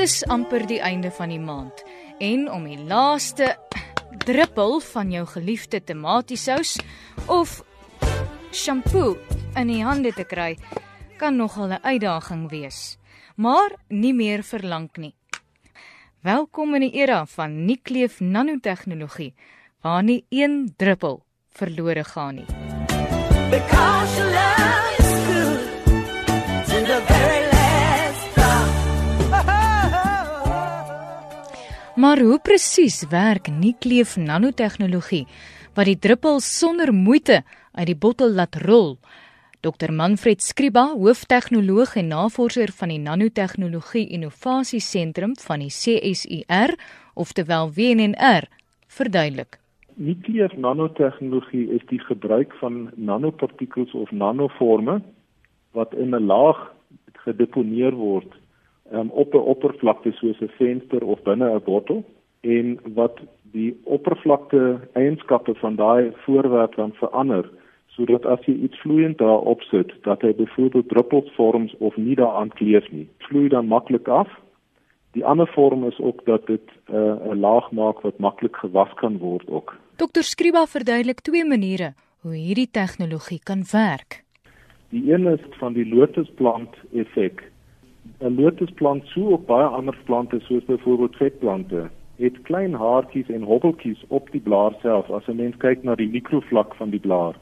is 0.00 0.22
amper 0.26 0.64
die 0.66 0.80
einde 0.82 1.10
van 1.14 1.30
die 1.30 1.38
maand 1.38 1.82
en 2.24 2.48
om 2.50 2.64
die 2.66 2.78
laaste 2.88 3.52
druppel 4.24 4.80
van 4.82 5.12
jou 5.14 5.22
geliefde 5.36 5.78
tomatiesous 5.86 6.72
of 7.30 7.60
shampoo 8.50 9.14
in 9.60 9.70
die 9.70 9.84
hande 9.86 10.10
te 10.16 10.24
kry 10.24 10.56
kan 11.20 11.36
nogal 11.36 11.70
'n 11.70 11.84
uitdaging 11.84 12.50
wees. 12.50 12.98
Maar 13.36 13.70
nie 13.88 14.14
meer 14.14 14.42
verlang 14.42 14.90
nie. 14.96 15.19
Welkom 16.20 16.74
in 16.76 16.82
die 16.84 16.90
era 17.00 17.22
van 17.32 17.64
nucleef 17.64 18.18
nanotegnologie 18.20 19.30
waar 19.80 20.02
nie 20.04 20.24
een 20.28 20.74
druppel 20.76 21.22
verlore 21.56 22.04
gaan 22.04 22.34
nie. 22.34 22.44
Because 23.48 24.16
your 24.18 24.28
love 24.34 25.00
is 25.00 25.12
good 25.30 25.60
to 26.68 26.76
the 26.90 27.00
very 27.08 27.48
last 27.48 28.34
drop. 28.34 28.68
Maar 31.96 32.18
hoe 32.20 32.38
presies 32.40 33.04
werk 33.08 33.48
nucleef 33.48 34.16
nanotegnologie 34.16 35.26
wat 35.72 35.88
die 35.88 35.98
druppels 35.98 36.58
sonder 36.58 36.92
moeite 36.92 37.44
uit 37.72 37.86
die 37.86 37.96
bottel 37.96 38.28
laat 38.28 38.60
rol? 38.60 38.98
Dr 39.60 39.92
Manfred 39.92 40.40
Skriba, 40.40 40.86
hooftegnoloog 40.96 41.90
en 42.00 42.06
navorser 42.08 42.70
van 42.72 42.88
die 42.88 42.98
Nanotegnologie 42.98 44.06
Innovasie 44.08 44.80
Sentrum 44.80 45.34
van 45.36 45.60
die 45.60 45.68
CSIR, 45.68 46.72
oftewel 47.12 47.68
WNR, 47.76 48.48
verduidelik. 48.88 49.58
Nuclear 50.00 50.54
nanotegnologie 50.56 51.66
is 51.76 51.84
die 51.92 52.00
gebruik 52.00 52.56
van 52.62 52.88
nanopartikels 52.96 53.92
of 53.92 54.08
nanoforme 54.10 55.02
wat 55.76 55.92
in 55.92 56.16
'n 56.16 56.24
laag 56.24 56.72
gedeponeer 57.28 57.92
word 57.92 58.32
um, 58.92 59.10
op 59.12 59.34
'n 59.34 59.44
oppervlakte 59.54 60.12
soos 60.12 60.40
'n 60.40 60.52
venster 60.56 61.04
of 61.04 61.22
binne 61.22 61.52
'n 61.52 61.64
bottel 61.64 62.04
en 62.40 62.78
wat 62.94 63.20
die 63.52 63.76
oppervlakte 63.84 64.80
eienskappe 64.92 65.54
van 65.54 65.76
daai 65.76 66.12
voorwerp 66.24 66.74
dan 66.76 66.92
verander 66.92 67.44
sodat 67.96 68.26
as 68.26 68.44
jy 68.46 68.54
iets 68.66 68.78
vloeiend 68.80 69.18
daarop 69.18 69.62
sit 69.62 69.92
dat 70.06 70.22
hy 70.22 70.32
byvoorbeeld 70.38 70.88
druppels 70.88 71.32
vorm 71.36 71.68
of 71.78 71.96
nie 71.96 72.14
daaraan 72.16 72.52
kleef 72.60 72.86
nie. 72.90 73.08
Vloei 73.26 73.48
dan 73.48 73.66
maklik 73.66 74.08
af. 74.08 74.30
Die 75.12 75.24
ander 75.26 75.50
vorm 75.54 75.86
is 75.88 75.98
ook 75.98 76.24
dat 76.24 76.46
dit 76.46 76.66
uh, 76.90 76.96
'n 76.96 77.34
uh, 77.34 77.40
laag 77.40 77.70
maak 77.70 78.00
wat 78.00 78.18
maklik 78.18 78.56
gewas 78.56 78.92
kan 78.94 79.18
word 79.18 79.48
ook. 79.48 79.76
Dr 79.96 80.22
Skriba 80.22 80.66
verduidelik 80.66 81.20
twee 81.20 81.44
maniere 81.44 81.94
hoe 82.22 82.34
hierdie 82.34 82.70
tegnologie 82.70 83.40
kan 83.42 83.64
werk. 83.72 84.22
Die 84.88 85.12
een 85.12 85.26
is 85.26 85.40
van 85.58 85.72
die 85.72 85.88
lotusplant 85.94 86.74
effek. 86.92 87.50
'n 88.20 88.34
lotusplant 88.34 89.06
so 89.06 89.20
op 89.20 89.46
baie 89.46 89.66
ander 89.66 89.98
plante 90.04 90.40
soos 90.40 90.64
byvoorbeeld 90.64 91.16
vetplante 91.16 91.90
het 92.16 92.42
klein 92.42 92.74
haartjies 92.74 93.28
en 93.28 93.42
hobbeltjies 93.42 94.04
op 94.08 94.30
die 94.30 94.40
blaar 94.40 94.74
self. 94.80 95.10
As 95.10 95.26
'n 95.26 95.36
mens 95.36 95.56
kyk 95.56 95.82
na 95.82 95.94
die 95.94 96.08
mikrovlak 96.08 96.74
van 96.74 96.90
die 96.90 97.00
blaar 97.00 97.34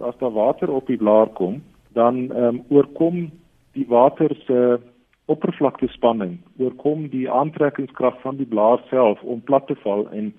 as 0.00 0.16
daar 0.18 0.32
water 0.32 0.70
op 0.70 0.86
die 0.86 0.96
blaar 0.96 1.26
kom, 1.26 1.62
dan 1.92 2.30
ehm 2.30 2.44
um, 2.44 2.64
oorkom 2.68 3.30
die 3.72 3.86
water 3.88 4.36
se 4.46 4.80
oppervlakte 5.24 5.88
spanning, 5.88 6.38
oorkom 6.58 7.08
die 7.08 7.30
aantrekkingskrag 7.30 8.20
van 8.20 8.36
die 8.36 8.46
blaar 8.46 8.82
self 8.90 9.22
om 9.22 9.40
plat 9.40 9.66
te 9.66 9.76
val 9.84 10.08
en 10.10 10.32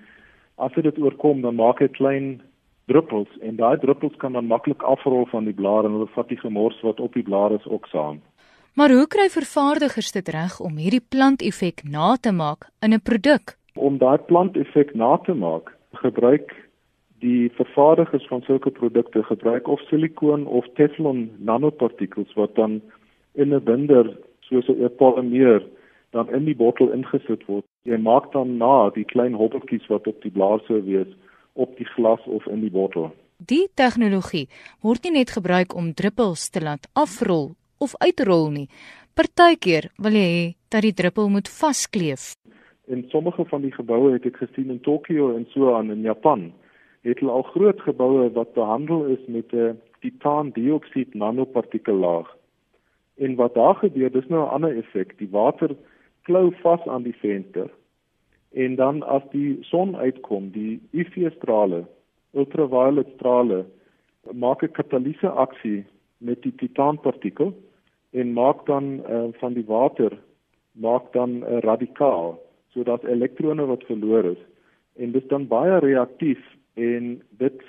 as 0.56 0.72
dit 0.72 0.98
oorkom, 0.98 1.40
dan 1.40 1.54
maak 1.54 1.78
dit 1.78 1.92
klein 1.96 2.42
druppels 2.86 3.30
en 3.40 3.56
daai 3.56 3.78
druppels 3.78 4.16
kan 4.22 4.32
dan 4.32 4.46
maklik 4.46 4.82
afrol 4.82 5.26
van 5.32 5.48
die 5.48 5.56
blaar 5.56 5.84
en 5.84 5.96
hulle 5.96 6.10
vat 6.14 6.28
die 6.28 6.38
gemors 6.38 6.80
wat 6.82 7.00
op 7.00 7.14
die 7.14 7.24
blaar 7.26 7.54
is 7.56 7.66
ook 7.66 7.86
saam. 7.86 8.20
Maar 8.74 8.90
hoe 8.90 9.06
kry 9.06 9.28
vervaardigers 9.30 10.12
dit 10.12 10.28
reg 10.34 10.58
om 10.60 10.76
hierdie 10.82 11.02
planteffek 11.08 11.84
na 11.86 12.16
te 12.20 12.32
maak 12.32 12.68
in 12.82 12.92
'n 12.94 13.00
produk? 13.00 13.56
Om 13.74 13.98
daai 13.98 14.18
planteffek 14.18 14.94
na 14.94 15.16
te 15.16 15.34
maak, 15.34 15.72
gebruik 15.92 16.52
die 17.24 17.48
vervaardigers 17.56 18.26
van 18.28 18.42
sulke 18.44 18.70
produkte 18.70 19.22
gebruik 19.22 19.68
of 19.68 19.80
silikoon 19.88 20.46
of 20.46 20.66
teflon 20.78 21.30
nanopartikels 21.48 22.32
wat 22.40 22.54
dan 22.60 22.80
in 23.34 23.54
'n 23.54 23.64
binder 23.64 24.04
soos 24.48 24.68
'n 24.68 24.96
polymeer 25.00 25.62
dan 26.10 26.30
in 26.36 26.44
die 26.44 26.56
bottel 26.56 26.92
ingesit 26.92 27.42
word. 27.46 27.64
Jy 27.82 27.96
maak 27.96 28.32
dan 28.32 28.56
na 28.58 28.90
die 28.90 29.04
klein 29.04 29.34
hobbeltjies 29.34 29.86
wat 29.88 30.06
op 30.06 30.22
die 30.22 30.30
blaar 30.30 30.60
sou 30.66 30.80
wees 30.82 31.10
op 31.52 31.76
die 31.76 31.86
glas 31.94 32.20
of 32.26 32.46
in 32.46 32.60
die 32.60 32.70
bottel. 32.70 33.10
Die 33.38 33.66
tegnologie 33.74 34.48
word 34.80 35.04
nie 35.04 35.18
net 35.18 35.30
gebruik 35.30 35.74
om 35.74 35.94
druppels 35.94 36.50
te 36.50 36.60
laat 36.60 36.88
afrol 36.92 37.54
of 37.78 37.94
uitrol 37.98 38.50
nie. 38.50 38.68
Partykeer 39.14 39.90
wil 39.98 40.12
jy 40.12 40.28
hê 40.36 40.46
dat 40.68 40.82
die 40.82 40.94
druppel 40.94 41.28
moet 41.28 41.48
vaskleef. 41.48 42.34
In 42.86 43.04
sommige 43.08 43.44
van 43.44 43.62
die 43.62 43.72
geboue 43.72 44.12
het 44.12 44.26
ek 44.26 44.36
gesien 44.36 44.70
in 44.70 44.80
Tokio 44.80 45.36
en 45.36 45.46
so 45.54 45.74
aan 45.74 45.90
in 45.90 46.02
Japan 46.02 46.52
het 47.04 47.20
hulle 47.20 47.32
al 47.32 47.46
groot 47.52 47.80
geboue 47.80 48.30
wat 48.32 48.54
behandel 48.56 49.04
is 49.16 49.24
met 49.26 49.52
'n 49.52 49.80
titaandioksied 50.00 51.14
nanopartikellaag. 51.14 52.28
En 53.16 53.34
wat 53.34 53.54
daar 53.54 53.74
gebeur, 53.74 54.10
dis 54.12 54.28
nou 54.28 54.42
'n 54.44 54.50
ander 54.50 54.76
effek. 54.76 55.18
Die 55.18 55.30
water 55.30 55.70
klou 56.22 56.52
vas 56.62 56.86
aan 56.86 57.02
die 57.02 57.16
venster 57.16 57.70
en 58.52 58.74
dan 58.74 59.02
as 59.02 59.22
die 59.30 59.58
son 59.60 59.96
uitkom, 59.96 60.50
die 60.50 60.80
UV-strale, 60.92 61.84
ultraviolet 62.32 63.08
strale, 63.14 63.64
maak 64.32 64.62
'n 64.62 64.72
katalise 64.72 65.28
aksie 65.28 65.84
met 66.18 66.42
die 66.42 66.54
titaanpartikel 66.54 67.52
en 68.10 68.32
maak 68.32 68.66
dan 68.66 68.84
uh, 69.10 69.24
van 69.32 69.52
die 69.52 69.66
water 69.66 70.18
maak 70.72 71.12
dan 71.12 71.30
'n 71.30 71.60
radikaal 71.60 72.38
sodat 72.70 73.04
elektrone 73.04 73.64
wat 73.66 73.82
verloor 73.84 74.24
is 74.24 74.42
en 74.96 75.12
dit 75.12 75.22
is 75.22 75.28
dan 75.28 75.46
baie 75.46 75.78
reaktief 75.78 76.40
en 76.74 77.22
dit 77.38 77.62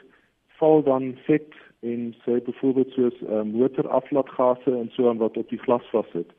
val 0.59 0.83
dan 0.83 1.15
vet 1.25 1.53
en 1.79 2.15
sê 2.25 2.39
byvoorbeeld 2.43 2.91
soos 2.91 3.21
uh, 3.21 3.41
motoraflaatgase 3.41 4.71
en 4.71 4.89
so 4.93 5.09
aan 5.09 5.21
wat 5.21 5.37
op 5.37 5.49
die 5.49 5.59
glas 5.59 5.85
vassit. 5.91 6.31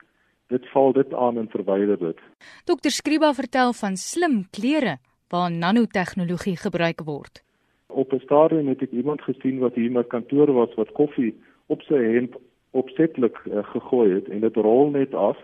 Dit 0.47 0.67
val 0.71 0.93
dit 0.93 1.15
aan 1.15 1.39
en 1.39 1.49
verwyder 1.51 1.99
dit. 1.99 2.19
Dr 2.65 2.91
Skriba 2.95 3.33
vertel 3.35 3.73
van 3.73 3.97
slim 3.97 4.45
klere 4.51 4.97
waar 5.31 5.51
nanotegnologie 5.51 6.57
gebruik 6.57 7.03
word. 7.05 7.43
Op 7.87 8.13
'n 8.13 8.21
stadium 8.21 8.69
het 8.69 8.83
ek 8.83 8.93
iemand 8.93 9.23
gesien 9.23 9.59
wat 9.59 9.75
hier 9.75 9.87
in 9.87 9.93
my 9.93 10.05
kantoor 10.05 10.53
was 10.53 10.75
wat 10.75 10.93
koffie 10.93 11.35
op 11.67 11.83
sy 11.83 11.99
hemp 11.99 12.41
opsetlik 12.71 13.39
uh, 13.45 13.65
gegooi 13.65 14.15
het 14.15 14.29
en 14.29 14.41
dit 14.41 14.57
rol 14.57 14.91
net 14.91 15.15
af 15.15 15.39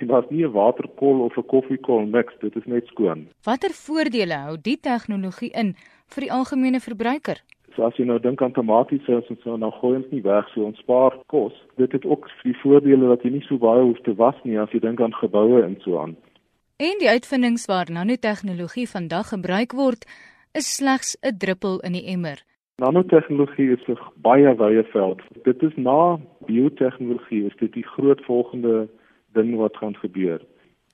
en 0.00 0.08
daar's 0.12 0.30
nie 0.30 0.44
'n 0.44 0.52
waterkol 0.52 1.20
of 1.20 1.36
'n 1.36 1.46
koffiekol 1.46 2.06
niks, 2.06 2.34
dit 2.40 2.56
is 2.56 2.66
net 2.66 2.86
skoon. 2.86 3.28
Watter 3.44 3.70
voordele 3.70 4.34
hou 4.34 4.56
die 4.60 4.80
tegnologie 4.80 5.50
in 5.52 5.74
vir 6.08 6.20
die 6.20 6.32
algemene 6.32 6.80
verbruiker? 6.80 7.42
So 7.74 7.84
as 7.84 7.96
jy 7.96 8.04
nou 8.04 8.18
dink 8.18 8.42
aan 8.42 8.52
tomatiesous 8.52 9.28
en 9.28 9.38
so, 9.42 9.56
dan 9.56 9.72
gooi 9.72 9.96
ons 9.96 10.10
nie 10.10 10.22
weg 10.22 10.48
so 10.48 10.64
ons 10.64 10.78
spaar 10.78 11.12
kos. 11.26 11.52
Dit 11.76 11.92
het 11.92 12.04
ook 12.04 12.28
die 12.42 12.56
voordele 12.62 13.08
dat 13.08 13.22
jy 13.22 13.30
nie 13.30 13.44
so 13.48 13.58
baie 13.58 13.82
hoef 13.82 14.00
te 14.00 14.14
was 14.14 14.34
nie 14.44 14.58
as 14.58 14.70
jy 14.70 14.80
dink 14.80 15.00
aan 15.00 15.14
geboue 15.14 15.62
en 15.62 15.76
so 15.84 15.98
aan. 15.98 16.16
En 16.78 16.98
die 16.98 17.08
uitvindings 17.08 17.66
waar 17.66 17.90
nanotegnologie 17.90 18.88
vandag 18.88 19.28
gebruik 19.28 19.72
word, 19.72 20.04
is 20.52 20.76
slegs 20.76 21.16
'n 21.22 21.36
druppel 21.38 21.80
in 21.80 21.92
die 21.92 22.06
emmer. 22.06 22.38
Nanotegnologie 22.76 23.70
is 23.72 23.88
'n 23.88 23.98
baie 24.16 24.54
wye 24.56 24.84
veld. 24.92 25.20
Dit 25.44 25.62
is 25.62 25.76
na 25.76 26.18
biotehnologie 26.46 27.46
is 27.46 27.56
dit 27.56 27.72
die 27.72 27.86
groot 27.94 28.20
volgende 28.24 28.88
ding 29.36 29.56
wat 29.56 29.76
gaan 29.76 29.96
gebeur. 29.96 30.40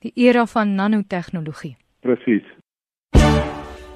Die 0.03 0.12
era 0.14 0.47
van 0.47 0.75
nanotegnologie. 0.75 1.76
Presies. 2.00 2.46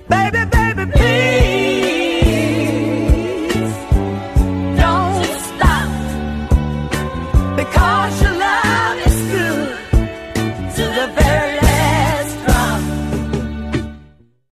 Baby, 0.09 0.47
baby, 0.51 0.91
please. 0.91 1.46